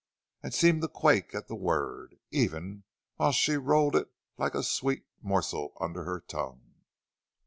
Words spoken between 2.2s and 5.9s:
even while she rolled it like a sweet morsel